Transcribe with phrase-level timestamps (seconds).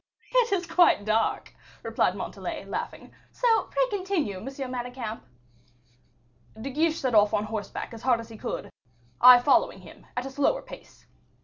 [0.31, 1.53] "It is quite dark,"
[1.83, 4.45] replied Montalais, laughing; "so, pray continue, M.
[4.47, 5.21] Manicamp."
[6.59, 8.71] "De Guiche set off on horseback as hard as he could,
[9.21, 11.05] I following him, at a slower pace.